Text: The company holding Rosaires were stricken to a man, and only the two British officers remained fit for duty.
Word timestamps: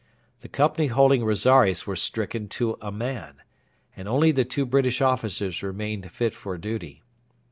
The 0.39 0.47
company 0.49 0.87
holding 0.87 1.21
Rosaires 1.23 1.85
were 1.85 1.95
stricken 1.95 2.47
to 2.57 2.75
a 2.81 2.91
man, 2.91 3.35
and 3.95 4.07
only 4.07 4.31
the 4.31 4.43
two 4.43 4.65
British 4.65 4.99
officers 4.99 5.61
remained 5.61 6.09
fit 6.11 6.33
for 6.33 6.57
duty. 6.57 7.03